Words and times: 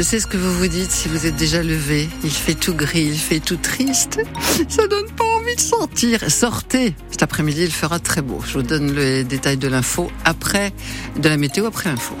Je 0.00 0.02
sais 0.02 0.18
ce 0.18 0.26
que 0.26 0.38
vous 0.38 0.54
vous 0.54 0.66
dites 0.66 0.90
si 0.90 1.08
vous 1.08 1.26
êtes 1.26 1.36
déjà 1.36 1.62
levé. 1.62 2.08
Il 2.24 2.30
fait 2.30 2.54
tout 2.54 2.72
gris, 2.72 3.04
il 3.04 3.18
fait 3.18 3.38
tout 3.38 3.58
triste. 3.58 4.18
Ça 4.70 4.86
donne 4.86 5.10
pas 5.10 5.24
envie 5.24 5.54
de 5.54 5.60
sortir. 5.60 6.30
Sortez. 6.30 6.94
Cet 7.10 7.22
après-midi, 7.22 7.64
il 7.64 7.70
fera 7.70 7.98
très 7.98 8.22
beau. 8.22 8.40
Je 8.46 8.54
vous 8.54 8.62
donne 8.62 8.94
les 8.94 9.24
détails 9.24 9.58
de 9.58 9.68
l'info 9.68 10.10
après, 10.24 10.72
de 11.18 11.28
la 11.28 11.36
météo 11.36 11.66
après 11.66 11.90
l'info. 11.90 12.14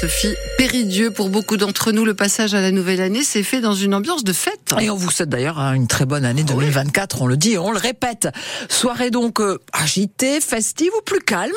Sophie 0.00 0.34
Péridieu, 0.56 1.10
pour 1.10 1.28
beaucoup 1.28 1.58
d'entre 1.58 1.92
nous, 1.92 2.06
le 2.06 2.14
passage 2.14 2.54
à 2.54 2.62
la 2.62 2.70
nouvelle 2.70 3.02
année 3.02 3.22
s'est 3.22 3.42
fait 3.42 3.60
dans 3.60 3.74
une 3.74 3.94
ambiance 3.94 4.24
de 4.24 4.32
fête. 4.32 4.74
Et 4.80 4.88
on 4.88 4.96
vous 4.96 5.10
souhaite 5.10 5.28
d'ailleurs 5.28 5.58
hein, 5.58 5.74
une 5.74 5.88
très 5.88 6.06
bonne 6.06 6.24
année 6.24 6.42
2024, 6.42 7.20
on 7.20 7.26
le 7.26 7.36
dit 7.36 7.52
et 7.52 7.58
on 7.58 7.70
le 7.70 7.76
répète. 7.76 8.28
Soirée 8.70 9.10
donc 9.10 9.42
euh, 9.42 9.58
agitée, 9.74 10.40
festive 10.40 10.90
ou 10.98 11.02
plus 11.02 11.18
calme. 11.18 11.52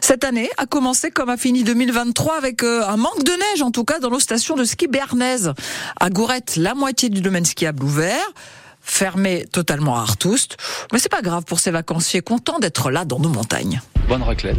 Cette 0.00 0.24
année 0.24 0.50
a 0.58 0.66
commencé 0.66 1.12
comme 1.12 1.28
a 1.28 1.36
fini 1.36 1.62
2023 1.62 2.36
avec 2.36 2.64
euh, 2.64 2.82
un 2.88 2.96
manque 2.96 3.22
de 3.22 3.30
neige, 3.30 3.62
en 3.62 3.70
tout 3.70 3.84
cas 3.84 4.00
dans 4.00 4.10
nos 4.10 4.18
stations 4.18 4.56
de 4.56 4.64
ski 4.64 4.88
béarnaises. 4.88 5.52
À 6.00 6.10
Gourette, 6.10 6.56
la 6.56 6.74
moitié 6.74 7.08
du 7.08 7.20
domaine 7.20 7.44
skiable 7.44 7.84
ouvert 7.84 8.32
fermé 8.86 9.44
totalement 9.52 9.98
à 9.98 10.00
Artoust. 10.00 10.56
Mais 10.92 10.98
c'est 10.98 11.10
pas 11.10 11.22
grave 11.22 11.44
pour 11.44 11.60
ces 11.60 11.70
vacanciers 11.70 12.22
contents 12.22 12.58
d'être 12.58 12.90
là 12.90 13.04
dans 13.04 13.18
nos 13.18 13.28
montagnes 13.28 13.80
bonne 14.08 14.22
raclette, 14.22 14.56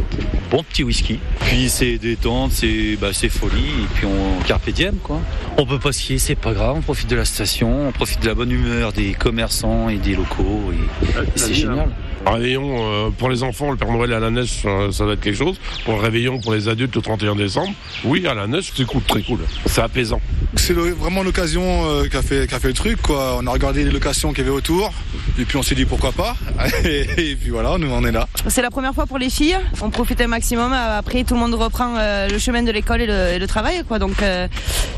bon 0.50 0.62
petit 0.62 0.84
whisky. 0.84 1.18
Puis 1.40 1.68
c'est 1.70 1.98
détente, 1.98 2.52
c'est 2.52 2.96
bah, 3.00 3.12
folie, 3.12 3.68
et 3.68 3.86
puis 3.94 4.06
on 4.06 4.42
carpe 4.44 4.68
diem 4.70 4.96
quoi. 4.96 5.20
On 5.56 5.66
peut 5.66 5.78
pas 5.78 5.92
skier, 5.92 6.18
c'est 6.18 6.34
pas 6.34 6.52
grave, 6.52 6.76
on 6.76 6.82
profite 6.82 7.08
de 7.08 7.16
la 7.16 7.24
station, 7.24 7.88
on 7.88 7.92
profite 7.92 8.20
de 8.20 8.26
la 8.26 8.34
bonne 8.34 8.50
humeur 8.50 8.92
des 8.92 9.14
commerçants 9.14 9.88
et 9.88 9.96
des 9.96 10.14
locaux, 10.14 10.72
et, 10.72 11.18
c'est 11.36 11.54
génial. 11.54 11.90
Un 12.26 12.32
réveillon 12.32 12.76
euh, 12.78 13.10
pour 13.10 13.30
les 13.30 13.42
enfants, 13.42 13.70
le 13.70 13.76
Père 13.76 13.90
Noël 13.90 14.12
à 14.12 14.20
la 14.20 14.30
neige, 14.30 14.62
ça, 14.90 15.04
va 15.04 15.12
être 15.12 15.20
quelque 15.20 15.36
chose. 15.36 15.58
Pour 15.84 15.94
le 15.94 16.00
réveillon 16.00 16.40
pour 16.40 16.52
les 16.52 16.68
adultes 16.68 16.94
le 16.94 17.02
31 17.02 17.36
décembre, 17.36 17.72
oui, 18.04 18.26
à 18.26 18.34
la 18.34 18.46
neige, 18.46 18.72
c'est 18.74 18.86
cool, 18.86 19.02
très 19.02 19.22
cool. 19.22 19.40
C'est 19.66 19.80
apaisant. 19.80 20.20
C'est 20.56 20.74
vraiment 20.74 21.22
l'occasion 21.22 21.62
euh, 21.64 22.04
qu'a 22.08 22.22
fait, 22.22 22.46
fait 22.48 22.68
le 22.68 22.74
truc. 22.74 23.00
Quoi. 23.02 23.38
On 23.40 23.46
a 23.46 23.50
regardé 23.50 23.84
les 23.84 23.90
locations 23.90 24.30
qu'il 24.30 24.44
y 24.44 24.48
avait 24.48 24.56
autour, 24.56 24.92
et 25.38 25.44
puis 25.44 25.56
on 25.56 25.62
s'est 25.62 25.74
dit 25.74 25.84
pourquoi 25.84 26.12
pas. 26.12 26.36
Et, 26.84 27.36
puis 27.36 27.50
voilà, 27.50 27.78
nous 27.78 27.90
on 27.90 28.04
est 28.04 28.12
là. 28.12 28.28
C'est 28.48 28.62
la 28.62 28.70
première 28.70 28.94
fois 28.94 29.06
pour 29.06 29.18
les 29.18 29.30
filles. 29.30 29.58
On 29.80 29.90
profite 29.90 30.20
un 30.20 30.26
maximum. 30.26 30.72
Après, 30.72 31.24
tout 31.24 31.34
le 31.34 31.40
monde 31.40 31.54
reprend 31.54 31.94
euh, 31.96 32.28
le 32.28 32.38
chemin 32.38 32.62
de 32.62 32.70
l'école 32.70 33.02
et, 33.02 33.38
le, 33.38 33.46
travail. 33.46 33.82
Quoi. 33.86 33.98
Donc 33.98 34.16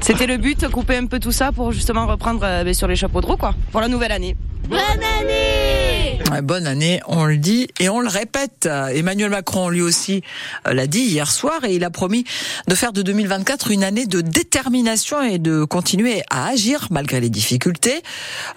c'était 0.00 0.26
le 0.26 0.36
but, 0.36 0.68
couper 0.68 0.96
un 0.96 1.06
peu 1.06 1.20
tout 1.20 1.32
ça 1.32 1.52
pour 1.52 1.72
justement 1.72 2.06
reprendre 2.06 2.41
ben, 2.41 2.74
sur 2.74 2.88
les 2.88 2.96
chapeaux 2.96 3.20
de 3.20 3.26
roue 3.26 3.36
quoi, 3.36 3.54
pour 3.70 3.80
la 3.80 3.88
nouvelle 3.88 4.12
année. 4.12 4.36
Bonne 4.68 4.78
année 4.78 5.59
Bonne 6.42 6.66
année, 6.66 7.00
on 7.06 7.24
le 7.24 7.36
dit 7.36 7.68
et 7.80 7.88
on 7.88 8.00
le 8.00 8.08
répète. 8.08 8.66
Emmanuel 8.66 9.30
Macron, 9.30 9.68
lui 9.68 9.82
aussi, 9.82 10.22
euh, 10.66 10.72
l'a 10.72 10.86
dit 10.86 11.00
hier 11.00 11.30
soir 11.30 11.64
et 11.64 11.74
il 11.74 11.84
a 11.84 11.90
promis 11.90 12.24
de 12.68 12.74
faire 12.74 12.92
de 12.92 13.02
2024 13.02 13.70
une 13.70 13.82
année 13.84 14.06
de 14.06 14.20
détermination 14.20 15.22
et 15.22 15.38
de 15.38 15.64
continuer 15.64 16.22
à 16.30 16.46
agir 16.46 16.86
malgré 16.91 17.20
les 17.20 17.30
difficultés. 17.30 18.02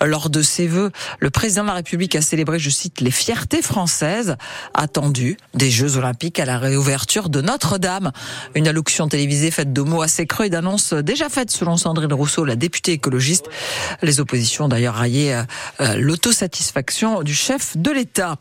Lors 0.01 0.29
de 0.29 0.41
ses 0.41 0.67
vœux, 0.67 0.91
le 1.19 1.29
président 1.29 1.63
de 1.63 1.67
la 1.67 1.73
République 1.73 2.15
a 2.15 2.21
célébré, 2.21 2.59
je 2.59 2.69
cite, 2.69 3.01
les 3.01 3.11
fiertés 3.11 3.61
françaises 3.61 4.37
attendues 4.73 5.37
des 5.53 5.71
Jeux 5.71 5.97
Olympiques 5.97 6.39
à 6.39 6.45
la 6.45 6.59
réouverture 6.59 7.29
de 7.29 7.41
Notre-Dame. 7.41 8.11
Une 8.55 8.67
allocution 8.67 9.07
télévisée 9.07 9.51
faite 9.51 9.73
de 9.73 9.81
mots 9.81 10.01
assez 10.01 10.25
creux 10.25 10.45
et 10.45 10.49
d'annonces 10.49 10.93
déjà 10.93 11.29
faites 11.29 11.51
selon 11.51 11.77
Sandrine 11.77 12.13
Rousseau, 12.13 12.45
la 12.45 12.55
députée 12.55 12.93
écologiste. 12.93 13.49
Les 14.01 14.19
oppositions 14.19 14.67
d'ailleurs 14.67 14.95
raillé 14.95 15.33
euh, 15.79 15.95
l'autosatisfaction 15.97 17.23
du 17.23 17.33
chef 17.33 17.52
de 17.75 17.91
l'État. 17.91 18.35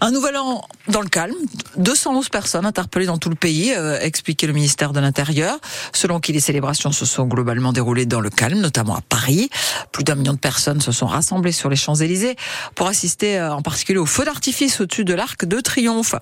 Un 0.00 0.10
nouvel 0.10 0.36
an 0.36 0.62
dans 0.88 1.00
le 1.00 1.08
calme, 1.08 1.34
211 1.76 2.28
personnes 2.28 2.64
interpellées 2.64 3.06
dans 3.06 3.18
tout 3.18 3.28
le 3.28 3.34
pays, 3.34 3.72
euh, 3.74 3.98
expliquait 4.00 4.46
le 4.46 4.52
ministère 4.52 4.92
de 4.92 5.00
l'Intérieur, 5.00 5.58
selon 5.92 6.20
qui 6.20 6.32
les 6.32 6.40
célébrations 6.40 6.92
se 6.92 7.04
sont 7.04 7.26
globalement 7.26 7.72
déroulées 7.72 8.06
dans 8.06 8.20
le 8.20 8.30
calme, 8.30 8.60
notamment 8.60 8.94
à 8.94 9.00
Paris. 9.00 9.50
Plus 9.92 10.04
d'un 10.04 10.14
million 10.14 10.32
de 10.32 10.38
personnes 10.38 10.80
se 10.80 10.92
sont 10.92 11.06
rassemblées 11.06 11.52
sur 11.52 11.68
les 11.68 11.76
Champs-Élysées 11.76 12.36
pour 12.74 12.86
assister 12.86 13.38
euh, 13.38 13.54
en 13.54 13.62
particulier 13.62 13.98
au 13.98 14.06
feu 14.06 14.24
d'artifice 14.24 14.80
au-dessus 14.80 15.04
de 15.04 15.14
l'Arc 15.14 15.44
de 15.44 15.60
Triomphe. 15.60 16.14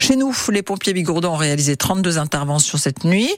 Chez 0.00 0.16
nous, 0.16 0.34
les 0.50 0.62
pompiers 0.62 0.92
bigourdans 0.92 1.34
ont 1.34 1.36
réalisé 1.36 1.76
32 1.76 2.18
interventions 2.18 2.78
cette 2.78 3.04
nuit, 3.04 3.30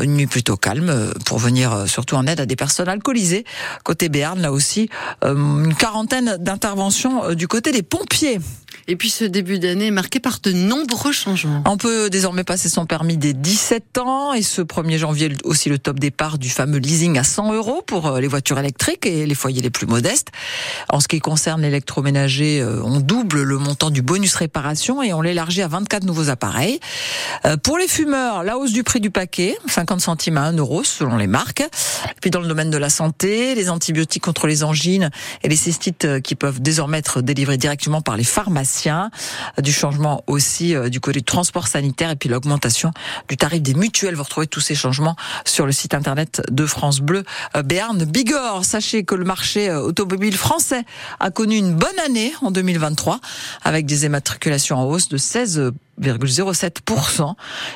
une 0.00 0.14
nuit 0.14 0.26
plutôt 0.26 0.56
calme 0.56 0.88
euh, 0.88 1.12
pour 1.26 1.38
venir 1.38 1.84
surtout 1.86 2.16
en 2.16 2.26
aide 2.26 2.40
à 2.40 2.46
des 2.46 2.56
personnes 2.56 2.88
alcoolisées. 2.88 3.44
Côté 3.84 4.08
Béarn, 4.08 4.40
là 4.40 4.52
aussi, 4.52 4.88
une 5.22 5.74
quarantaine 5.74 6.36
d'interventions 6.38 6.60
intervention 6.60 7.34
du 7.34 7.48
côté 7.48 7.72
des 7.72 7.82
pompiers 7.82 8.09
pied. 8.10 8.59
Et 8.88 8.96
puis 8.96 9.10
ce 9.10 9.24
début 9.24 9.58
d'année 9.58 9.86
est 9.86 9.92
marqué 9.92 10.20
par 10.20 10.40
de 10.42 10.52
nombreux 10.52 11.12
changements. 11.12 11.62
On 11.66 11.76
peut 11.76 12.10
désormais 12.10 12.44
passer 12.44 12.68
son 12.68 12.86
permis 12.86 13.16
dès 13.16 13.32
17 13.32 13.98
ans 13.98 14.32
et 14.32 14.42
ce 14.42 14.62
1er 14.62 14.98
janvier 14.98 15.32
aussi 15.44 15.68
le 15.68 15.78
top 15.78 15.98
départ 15.98 16.38
du 16.38 16.48
fameux 16.48 16.78
leasing 16.78 17.18
à 17.18 17.24
100 17.24 17.52
euros 17.54 17.82
pour 17.86 18.06
euh, 18.06 18.20
les 18.20 18.28
voitures 18.28 18.58
électriques 18.58 19.06
et 19.06 19.26
les 19.26 19.34
foyers 19.34 19.62
les 19.62 19.70
plus 19.70 19.86
modestes. 19.86 20.28
En 20.88 21.00
ce 21.00 21.08
qui 21.08 21.20
concerne 21.20 21.62
l'électroménager, 21.62 22.60
euh, 22.60 22.82
on 22.82 23.00
double 23.00 23.42
le 23.42 23.58
montant 23.58 23.90
du 23.90 24.02
bonus 24.02 24.34
réparation 24.34 25.02
et 25.02 25.12
on 25.12 25.20
l'élargit 25.20 25.62
à 25.62 25.68
24 25.68 26.04
nouveaux 26.04 26.30
appareils. 26.30 26.80
Pour 27.62 27.78
les 27.78 27.88
fumeurs, 27.88 28.42
la 28.42 28.58
hausse 28.58 28.72
du 28.72 28.82
prix 28.82 29.00
du 29.00 29.10
paquet, 29.10 29.56
50 29.68 30.00
centimes 30.00 30.36
à 30.36 30.42
1 30.42 30.56
euro 30.56 30.84
selon 30.84 31.16
les 31.16 31.26
marques. 31.26 31.62
Puis 32.20 32.30
dans 32.30 32.40
le 32.40 32.48
domaine 32.48 32.70
de 32.70 32.78
la 32.78 32.90
santé, 32.90 33.54
les 33.54 33.70
antibiotiques 33.70 34.22
contre 34.22 34.46
les 34.46 34.62
angines 34.64 35.10
et 35.42 35.48
les 35.48 35.56
cystites 35.56 36.20
qui 36.22 36.34
peuvent 36.34 36.60
désormais 36.60 36.98
être 36.98 37.20
délivrés 37.22 37.56
directement 37.56 38.00
par 38.00 38.16
les 38.16 38.24
Du 39.62 39.72
changement 39.72 40.22
aussi 40.26 40.74
euh, 40.74 40.88
du 40.88 41.00
côté 41.00 41.10
du 41.20 41.24
transport 41.24 41.66
sanitaire 41.66 42.10
et 42.10 42.16
puis 42.16 42.28
l'augmentation 42.28 42.92
du 43.28 43.36
tarif 43.36 43.62
des 43.62 43.74
mutuelles. 43.74 44.14
Vous 44.14 44.22
retrouvez 44.22 44.46
tous 44.46 44.60
ces 44.60 44.74
changements 44.74 45.16
sur 45.44 45.66
le 45.66 45.72
site 45.72 45.92
internet 45.92 46.42
de 46.50 46.66
France 46.66 47.00
Bleu 47.00 47.24
euh, 47.56 47.62
Béarn 47.62 48.04
Bigorre. 48.04 48.64
Sachez 48.64 49.04
que 49.04 49.14
le 49.14 49.24
marché 49.24 49.68
euh, 49.68 49.80
automobile 49.80 50.36
français 50.36 50.84
a 51.18 51.30
connu 51.30 51.56
une 51.56 51.74
bonne 51.74 51.98
année 52.04 52.32
en 52.42 52.50
2023 52.50 53.20
avec 53.62 53.86
des 53.86 54.04
immatriculations 54.04 54.76
en 54.78 54.84
hausse 54.84 55.08
de 55.08 55.16
16 55.16 55.72
0,07% 56.00 57.34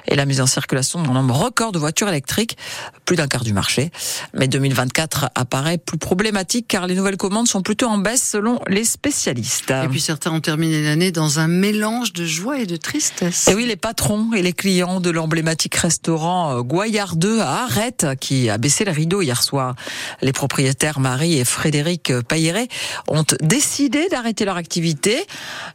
et 0.09 0.15
la 0.15 0.25
mise 0.25 0.41
en 0.41 0.47
circulation 0.47 1.03
d'un 1.03 1.13
nombre 1.13 1.35
record 1.35 1.73
de 1.73 1.79
voitures 1.79 2.09
électriques, 2.09 2.57
plus 3.05 3.17
d'un 3.17 3.29
quart 3.29 3.45
du 3.45 3.53
marché. 3.53 3.91
Mais 4.33 4.49
2024 4.49 5.31
apparaît 5.35 5.79
plus 5.79 5.99
problématique 5.99 6.67
car 6.69 6.87
les 6.87 6.95
nouvelles 6.95 7.17
commandes 7.17 7.49
sont 7.49 7.63
plutôt 7.63 7.87
en 7.87 7.99
baisse 7.99 8.23
selon 8.23 8.61
les 8.69 8.85
spécialistes. 8.85 9.71
Et 9.71 9.89
puis 9.89 10.01
certains 10.01 10.33
ont 10.33 10.41
terminé 10.41 10.83
l'année 10.83 11.13
dans 11.13 11.39
un 11.39 11.49
mélange 11.49 12.13
de 12.13 12.25
joie 12.25 12.59
et 12.61 12.67
de 12.67 12.77
tristesse. 12.77 13.49
Et 13.49 13.55
oui, 13.55 13.67
les 13.67 13.77
patrons 13.77 14.33
et 14.33 14.43
les 14.43 14.53
clients 14.53 15.01
de 15.01 15.11
l'emblématique 15.11 15.75
restaurant 15.75 16.59
euh, 16.59 16.63
Goyard 16.63 17.17
2 17.17 17.41
à 17.41 17.65
Arrête 17.65 18.07
qui 18.21 18.49
a 18.49 18.59
baissé 18.59 18.85
le 18.85 18.93
rideau 18.93 19.23
hier 19.23 19.43
soir. 19.43 19.75
Les 20.23 20.33
propriétaires 20.33 21.01
Marie 21.01 21.39
et 21.39 21.45
Frédéric 21.45 22.13
Payeret 22.29 22.69
ont 23.09 23.25
décidé 23.43 24.09
d'arrêter 24.09 24.45
leur 24.45 24.57
activité. 24.57 25.25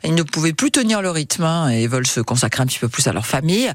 Ils 0.03 0.15
ne 0.15 0.23
pouvaient 0.23 0.53
plus 0.53 0.71
tenir 0.71 1.01
le 1.01 1.11
rythme 1.11 1.43
hein, 1.43 1.69
et 1.69 1.87
veulent 1.87 2.07
se 2.07 2.21
concentrer 2.21 2.38
consacrer 2.39 2.63
un 2.63 2.67
petit 2.67 2.79
peu 2.79 2.87
plus 2.87 3.05
à 3.07 3.11
leur 3.11 3.25
famille. 3.25 3.69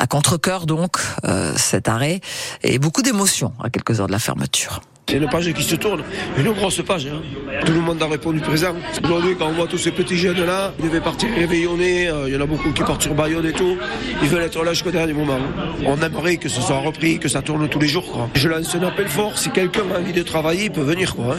À 0.00 0.06
contre-cœur 0.08 0.66
donc, 0.66 0.96
euh, 1.24 1.54
cet 1.56 1.88
arrêt 1.88 2.20
et 2.64 2.80
beaucoup 2.80 3.02
d'émotions 3.02 3.52
à 3.62 3.70
quelques 3.70 4.00
heures 4.00 4.08
de 4.08 4.12
la 4.12 4.18
fermeture. 4.18 4.80
C'est 5.10 5.16
une 5.16 5.28
page 5.28 5.52
qui 5.52 5.64
se 5.64 5.74
tourne, 5.74 6.04
une 6.38 6.52
grosse 6.52 6.80
page. 6.82 7.06
Hein. 7.06 7.20
Tout 7.66 7.72
le 7.72 7.80
monde 7.80 8.00
a 8.00 8.06
répondu 8.06 8.38
présent. 8.38 8.76
Aujourd'hui, 9.02 9.34
quand 9.36 9.48
on 9.48 9.52
voit 9.54 9.66
tous 9.66 9.76
ces 9.76 9.90
petits 9.90 10.16
jeunes-là, 10.16 10.72
ils 10.78 10.84
devaient 10.84 11.00
partir 11.00 11.28
réveillonner, 11.36 12.08
euh, 12.08 12.28
il 12.28 12.34
y 12.34 12.36
en 12.36 12.40
a 12.40 12.46
beaucoup 12.46 12.70
qui 12.70 12.84
partent 12.84 13.02
sur 13.02 13.14
Bayonne 13.14 13.44
et 13.44 13.52
tout. 13.52 13.76
Ils 14.22 14.28
veulent 14.28 14.44
être 14.44 14.62
là 14.62 14.72
jusqu'au 14.72 14.92
dernier 14.92 15.12
moment. 15.12 15.38
On 15.84 16.00
aimerait 16.00 16.36
que 16.36 16.48
ce 16.48 16.60
soit 16.60 16.78
repris, 16.78 17.18
que 17.18 17.28
ça 17.28 17.42
tourne 17.42 17.68
tous 17.68 17.80
les 17.80 17.88
jours. 17.88 18.28
Je 18.34 18.48
lance 18.48 18.72
un 18.76 18.84
appel 18.84 19.08
fort, 19.08 19.36
si 19.36 19.50
quelqu'un 19.50 19.82
a 19.92 19.98
envie 19.98 20.12
de 20.12 20.22
travailler, 20.22 20.66
il 20.66 20.70
peut 20.70 20.80
venir. 20.80 21.16
Hein. 21.18 21.38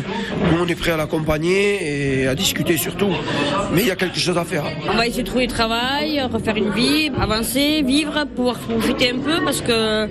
Nous, 0.51 0.61
on 0.61 0.67
est 0.67 0.75
prêt 0.75 0.91
à 0.91 0.97
l'accompagner 0.97 2.23
et 2.23 2.27
à 2.27 2.35
discuter 2.35 2.75
surtout. 2.75 3.11
Mais 3.73 3.83
il 3.83 3.87
y 3.87 3.91
a 3.91 3.95
quelque 3.95 4.19
chose 4.19 4.37
à 4.37 4.43
faire. 4.43 4.65
On 4.89 4.97
va 4.97 5.07
essayer 5.07 5.23
de 5.23 5.29
trouver 5.29 5.47
du 5.47 5.53
travail, 5.53 6.21
refaire 6.21 6.57
une 6.57 6.71
vie, 6.71 7.09
avancer, 7.17 7.84
vivre, 7.84 8.25
pouvoir 8.35 8.57
profiter 8.57 9.11
un 9.11 9.19
peu 9.19 9.41
parce 9.46 9.61
que 9.61 10.09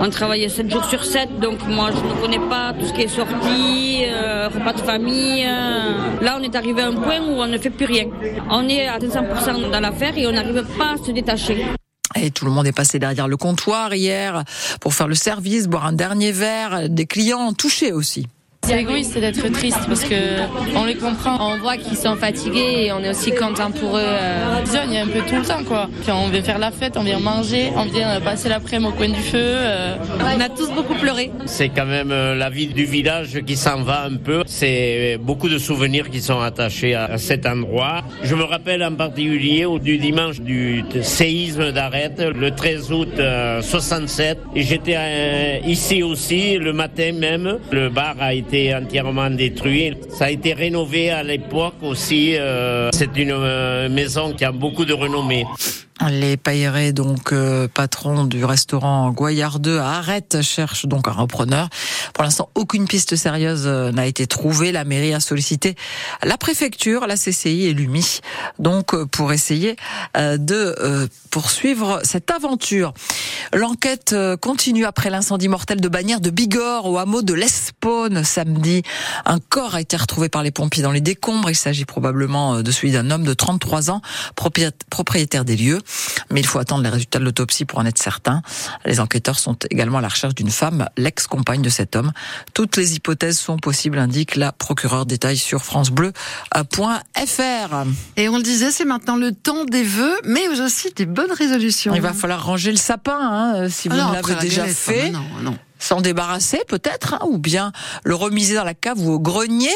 on 0.00 0.08
travaille 0.10 0.48
7 0.48 0.70
jours 0.70 0.84
sur 0.84 1.04
7, 1.04 1.40
donc 1.40 1.58
moi 1.66 1.90
je 1.90 2.08
ne 2.08 2.20
connais 2.20 2.48
pas 2.48 2.72
tout 2.78 2.86
ce 2.86 2.92
qui 2.92 2.99
est 3.00 3.08
sorti, 3.08 4.04
euh, 4.06 4.48
repas 4.48 4.72
de 4.72 4.80
famille. 4.80 5.44
Euh. 5.46 6.20
Là, 6.20 6.36
on 6.38 6.42
est 6.42 6.54
arrivé 6.54 6.82
à 6.82 6.88
un 6.88 6.94
point 6.94 7.20
où 7.20 7.40
on 7.40 7.46
ne 7.46 7.58
fait 7.58 7.70
plus 7.70 7.86
rien. 7.86 8.06
On 8.50 8.68
est 8.68 8.86
à 8.86 8.98
500% 8.98 9.70
dans 9.70 9.80
l'affaire 9.80 10.16
et 10.16 10.26
on 10.26 10.32
n'arrive 10.32 10.64
pas 10.76 10.94
à 10.94 11.04
se 11.04 11.10
détacher. 11.10 11.64
Et 12.16 12.30
tout 12.30 12.44
le 12.44 12.50
monde 12.50 12.66
est 12.66 12.72
passé 12.72 12.98
derrière 12.98 13.28
le 13.28 13.36
comptoir 13.36 13.94
hier 13.94 14.44
pour 14.80 14.94
faire 14.94 15.08
le 15.08 15.14
service, 15.14 15.68
boire 15.68 15.86
un 15.86 15.92
dernier 15.92 16.32
verre. 16.32 16.88
Des 16.88 17.06
clients 17.06 17.52
touchés 17.52 17.92
aussi. 17.92 18.26
C'est 18.66 18.82
égoïste 18.82 19.18
d'être 19.18 19.48
triste 19.50 19.80
parce 19.88 20.04
que 20.04 20.14
on 20.76 20.84
les 20.84 20.94
comprend. 20.94 21.38
On 21.40 21.58
voit 21.58 21.76
qu'ils 21.76 21.96
sont 21.96 22.14
fatigués 22.14 22.84
et 22.84 22.92
on 22.92 23.00
est 23.00 23.10
aussi 23.10 23.32
content 23.34 23.72
pour 23.72 23.96
eux. 23.96 24.00
Euh, 24.04 24.62
il 24.86 24.92
y 24.92 24.96
a 24.98 25.02
un 25.02 25.08
peu 25.08 25.20
tout 25.28 25.36
le 25.36 25.42
temps 25.44 25.64
quoi. 25.66 25.88
Puis 26.02 26.12
on 26.12 26.28
vient 26.28 26.42
faire 26.42 26.58
la 26.60 26.70
fête, 26.70 26.96
on 26.96 27.02
vient 27.02 27.18
manger, 27.18 27.70
on 27.74 27.86
vient 27.86 28.20
passer 28.20 28.48
l'après-midi 28.48 28.92
au 28.92 28.96
coin 28.96 29.08
du 29.08 29.20
feu. 29.20 29.38
euh. 29.40 29.96
On 30.20 30.40
a 30.40 30.48
tous 30.48 30.70
beaucoup 30.70 30.94
pleuré. 30.94 31.32
C'est 31.46 31.70
quand 31.70 31.86
même 31.86 32.12
euh, 32.12 32.36
la 32.36 32.48
vie 32.48 32.68
du 32.68 32.84
village 32.84 33.40
qui 33.44 33.56
s'en 33.56 33.82
va 33.82 34.04
un 34.04 34.16
peu. 34.16 34.44
C'est 34.46 35.18
beaucoup 35.20 35.48
de 35.48 35.58
souvenirs 35.58 36.08
qui 36.08 36.20
sont 36.20 36.38
attachés 36.40 36.94
à 36.94 37.18
cet 37.18 37.46
endroit. 37.46 38.02
Je 38.22 38.36
me 38.36 38.44
rappelle 38.44 38.84
en 38.84 38.94
particulier 38.94 39.66
du 39.82 39.98
dimanche 39.98 40.40
du 40.40 40.84
séisme 41.02 41.72
d'Arête, 41.72 42.20
le 42.20 42.52
13 42.52 42.92
août 42.92 43.08
euh, 43.18 43.62
67. 43.62 44.38
Et 44.54 44.62
j'étais 44.62 44.94
euh, 44.96 45.58
ici 45.66 46.04
aussi 46.04 46.56
le 46.56 46.72
matin 46.72 47.10
même. 47.18 47.58
Le 47.72 47.88
bar 47.88 48.14
a 48.20 48.32
été 48.32 48.49
entièrement 48.74 49.30
détruit. 49.30 49.94
Ça 50.10 50.26
a 50.26 50.30
été 50.30 50.52
rénové 50.54 51.10
à 51.10 51.22
l'époque 51.22 51.74
aussi. 51.82 52.34
euh, 52.36 52.90
C'est 52.92 53.16
une 53.16 53.30
euh, 53.32 53.88
maison 53.88 54.32
qui 54.32 54.44
a 54.44 54.52
beaucoup 54.52 54.84
de 54.84 54.92
renommée. 54.92 55.44
Les 56.08 56.38
Paillerets, 56.38 56.92
donc 56.94 57.32
euh, 57.32 57.68
patron 57.68 58.24
du 58.24 58.42
restaurant 58.44 59.10
Goyard 59.10 59.60
2 59.60 59.78
à 59.78 59.96
Arrête, 59.98 60.40
cherche 60.40 60.86
donc 60.86 61.06
un 61.08 61.12
repreneur. 61.12 61.68
Pour 62.14 62.24
l'instant, 62.24 62.48
aucune 62.54 62.86
piste 62.88 63.16
sérieuse 63.16 63.64
euh, 63.66 63.92
n'a 63.92 64.06
été 64.06 64.26
trouvée. 64.26 64.72
La 64.72 64.84
mairie 64.84 65.12
a 65.12 65.20
sollicité 65.20 65.74
la 66.22 66.38
préfecture, 66.38 67.06
la 67.06 67.16
CCI 67.16 67.66
et 67.66 67.74
l'UMI, 67.74 68.20
donc 68.58 68.94
euh, 68.94 69.04
pour 69.04 69.32
essayer 69.34 69.76
euh, 70.16 70.38
de 70.38 70.74
euh, 70.80 71.06
poursuivre 71.30 72.00
cette 72.02 72.30
aventure. 72.30 72.94
L'enquête 73.52 74.14
euh, 74.14 74.38
continue 74.38 74.86
après 74.86 75.10
l'incendie 75.10 75.48
mortel 75.48 75.82
de 75.82 75.88
Bagnères 75.88 76.22
de 76.22 76.30
Bigorre 76.30 76.86
au 76.86 76.96
hameau 76.96 77.20
de 77.20 77.34
l'Espone 77.34 78.24
samedi. 78.24 78.82
Un 79.26 79.38
corps 79.38 79.74
a 79.74 79.82
été 79.82 79.98
retrouvé 79.98 80.30
par 80.30 80.42
les 80.42 80.50
pompiers 80.50 80.82
dans 80.82 80.92
les 80.92 81.02
décombres. 81.02 81.50
Il 81.50 81.56
s'agit 81.56 81.84
probablement 81.84 82.62
de 82.62 82.70
celui 82.70 82.92
d'un 82.92 83.10
homme 83.10 83.24
de 83.24 83.34
33 83.34 83.90
ans, 83.90 84.00
propriét- 84.34 84.72
propriétaire 84.88 85.44
des 85.44 85.56
lieux. 85.56 85.80
Mais 86.30 86.40
il 86.40 86.46
faut 86.46 86.58
attendre 86.58 86.82
les 86.82 86.88
résultats 86.90 87.18
de 87.18 87.24
l'autopsie 87.24 87.64
pour 87.64 87.78
en 87.78 87.86
être 87.86 87.98
certain. 87.98 88.42
Les 88.84 89.00
enquêteurs 89.00 89.38
sont 89.38 89.56
également 89.70 89.98
à 89.98 90.00
la 90.00 90.08
recherche 90.08 90.34
d'une 90.34 90.50
femme, 90.50 90.88
l'ex-compagne 90.96 91.62
de 91.62 91.68
cet 91.68 91.96
homme. 91.96 92.12
Toutes 92.54 92.76
les 92.76 92.94
hypothèses 92.94 93.38
sont 93.38 93.58
possibles, 93.58 93.98
indique 93.98 94.36
la 94.36 94.52
procureure. 94.52 95.06
Détail 95.06 95.36
sur 95.36 95.62
francebleu.fr. 95.62 96.12
Et 98.16 98.28
on 98.28 98.36
le 98.36 98.42
disait, 98.42 98.70
c'est 98.70 98.84
maintenant 98.84 99.16
le 99.16 99.32
temps 99.32 99.64
des 99.64 99.82
vœux, 99.82 100.16
mais 100.24 100.48
aussi 100.48 100.90
des 100.94 101.06
bonnes 101.06 101.32
résolutions. 101.32 101.94
Il 101.94 102.02
va 102.02 102.12
falloir 102.12 102.44
ranger 102.44 102.70
le 102.70 102.76
sapin, 102.76 103.18
hein, 103.18 103.68
si 103.68 103.88
vous 103.88 103.96
Ah 103.98 104.08
ne 104.10 104.14
l'avez 104.14 104.34
la 104.34 104.40
déjà 104.40 104.66
fait. 104.66 105.12
ah, 105.14 105.18
non, 105.18 105.50
non. 105.50 105.58
S'en 105.78 106.02
débarrasser 106.02 106.60
peut-être, 106.68 107.14
hein, 107.14 107.20
ou 107.26 107.38
bien 107.38 107.72
le 108.04 108.14
remiser 108.14 108.54
dans 108.54 108.64
la 108.64 108.74
cave 108.74 109.00
ou 109.00 109.12
au 109.12 109.18
grenier. 109.18 109.72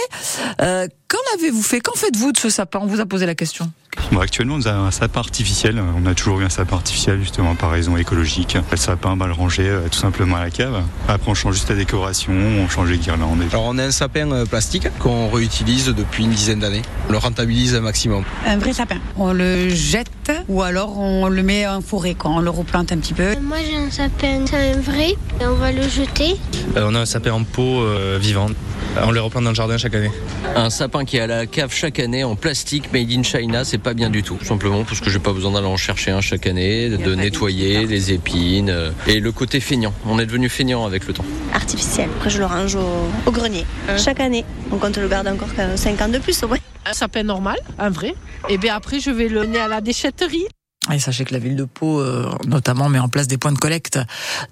Euh, 0.61 0.87
avez-vous 1.35 1.63
fait? 1.63 1.81
Qu'en 1.81 1.95
faites-vous 1.95 2.33
de 2.33 2.39
ce 2.39 2.49
sapin? 2.51 2.79
On 2.83 2.87
vous 2.87 3.01
a 3.01 3.07
posé 3.07 3.27
la 3.27 3.35
question. 3.35 3.71
Bon, 4.11 4.19
actuellement, 4.21 4.57
on 4.57 4.67
a 4.67 4.73
un 4.73 4.91
sapin 4.91 5.21
artificiel. 5.21 5.81
On 5.97 6.05
a 6.07 6.15
toujours 6.15 6.41
eu 6.41 6.45
un 6.45 6.49
sapin 6.49 6.77
artificiel, 6.77 7.21
justement, 7.21 7.55
par 7.55 7.71
raison 7.71 7.97
écologique. 7.97 8.57
Le 8.71 8.77
sapin, 8.77 9.17
bah, 9.17 9.27
le 9.27 9.33
ranger 9.33 9.69
euh, 9.69 9.81
tout 9.91 9.99
simplement 9.99 10.37
à 10.37 10.41
la 10.43 10.51
cave. 10.51 10.83
Après, 11.09 11.31
on 11.31 11.35
change 11.35 11.55
juste 11.55 11.69
la 11.71 11.77
décoration, 11.77 12.33
on 12.33 12.69
change 12.69 12.91
les 12.91 12.99
guirlandes. 12.99 13.41
et- 13.43 13.47
Alors 13.53 13.65
on 13.67 13.79
a 13.79 13.85
un 13.85 13.91
sapin 13.93 14.31
euh, 14.33 14.47
plastique 14.47 14.89
qu'on 14.99 15.31
réutilise 15.31 15.87
depuis 15.87 16.25
une 16.25 16.31
dizaine 16.33 16.59
d'années. 16.61 16.83
On 17.09 17.13
le 17.13 17.19
rentabilise 17.19 17.75
un 17.77 17.81
maximum. 17.83 18.25
Un 18.47 18.59
vrai 18.59 18.73
sapin. 18.73 18.97
On 19.17 19.33
le 19.33 19.69
jette 19.69 20.11
ou 20.49 20.63
alors 20.63 20.99
on 20.99 21.29
le 21.29 21.43
met 21.43 21.67
en 21.67 21.81
forêt 21.81 22.15
quand 22.19 22.37
on 22.37 22.41
le 22.41 22.51
replante 22.51 22.91
un 22.93 22.99
petit 22.99 23.15
peu. 23.15 23.37
Moi 23.43 23.59
j'ai 23.69 23.77
un 23.77 23.91
sapin, 23.91 24.45
c'est 24.49 24.73
un 24.75 24.81
vrai, 24.81 25.11
et 25.41 25.47
on 25.47 25.55
va 25.55 25.71
le 25.71 25.83
jeter. 25.89 26.37
Euh, 26.77 26.89
on 26.91 26.95
a 26.95 27.01
un 27.01 27.07
sapin 27.07 27.33
en 27.33 27.45
pot 27.45 27.83
euh, 27.83 28.19
vivant. 28.21 28.49
On 29.02 29.11
les 29.11 29.20
replante 29.20 29.44
dans 29.44 29.50
le 29.50 29.56
jardin 29.56 29.76
chaque 29.76 29.94
année. 29.94 30.11
Un 30.55 30.70
sapin 30.70 31.05
qui 31.05 31.17
est 31.17 31.20
à 31.20 31.26
la 31.26 31.46
cave 31.46 31.73
chaque 31.73 31.99
année 31.99 32.23
en 32.23 32.37
plastique 32.37 32.93
made 32.93 33.11
in 33.11 33.23
China, 33.23 33.64
c'est 33.64 33.79
pas 33.79 33.93
bien 33.93 34.08
du 34.08 34.23
tout. 34.23 34.37
Tout 34.37 34.44
Simplement 34.44 34.85
parce 34.85 35.00
que 35.00 35.11
j'ai 35.11 35.19
pas 35.19 35.32
besoin 35.32 35.52
d'aller 35.52 35.67
en 35.67 35.76
chercher 35.76 36.12
un 36.12 36.20
chaque 36.20 36.46
année, 36.46 36.88
de 36.91 37.14
nettoyer 37.14 37.87
les 37.87 38.12
épines 38.12 38.70
euh, 38.70 38.91
et 39.06 39.20
le 39.20 39.32
côté 39.32 39.58
feignant. 39.61 39.93
On 40.06 40.19
est 40.19 40.26
devenu 40.26 40.49
feignant 40.49 40.87
avec 40.87 41.06
le 41.06 41.12
temps. 41.12 41.25
artificiel. 41.52 42.08
Après, 42.17 42.31
je 42.31 42.38
le 42.38 42.46
range 42.46 42.76
au, 42.76 43.08
au 43.26 43.31
grenier 43.32 43.67
chaque 43.99 44.20
année. 44.20 44.44
Donc, 44.70 44.85
on 44.85 44.91
te 44.91 45.00
le 45.00 45.08
garde 45.08 45.26
encore 45.26 45.49
5 45.76 46.00
ans 46.00 46.08
de 46.08 46.19
plus 46.19 46.43
au 46.44 46.49
moins. 46.49 46.58
Un 46.87 46.93
sapin 46.93 47.23
normal, 47.25 47.58
un 47.79 47.90
vrai. 47.90 48.14
Et 48.49 48.58
bien 48.58 48.75
après, 48.76 49.00
je 49.00 49.11
vais 49.11 49.29
le 49.29 49.40
mener 49.40 49.58
à 49.58 49.69
la 49.69 49.81
déchetterie. 49.81 50.47
Et 50.93 50.99
sachez 50.99 51.25
que 51.25 51.33
la 51.33 51.39
ville 51.39 51.57
de 51.57 51.65
Pau, 51.65 52.01
euh, 52.01 52.31
notamment, 52.47 52.89
met 52.91 52.99
en 52.99 53.09
place 53.09 53.27
des 53.27 53.39
points 53.39 53.53
de 53.53 53.59
collecte 53.59 53.99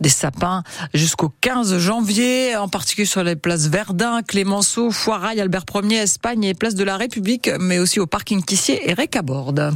des 0.00 0.08
sapins 0.08 0.62
jusqu'au 0.94 1.30
15 1.42 1.78
janvier, 1.78 2.56
en 2.56 2.68
particulier 2.68 3.06
sur 3.06 3.22
les 3.22 3.36
places 3.36 3.66
Verdun, 3.66 4.22
Clémenceau, 4.22 4.90
Foirail, 4.90 5.40
Albert 5.40 5.64
Ier, 5.74 5.98
Espagne 5.98 6.44
et 6.44 6.54
place 6.54 6.74
de 6.74 6.84
la 6.84 6.96
République, 6.96 7.50
mais 7.60 7.78
aussi 7.78 8.00
au 8.00 8.06
parking 8.06 8.42
Tissier 8.42 8.88
et 8.88 8.94
Récaborde. 8.94 9.74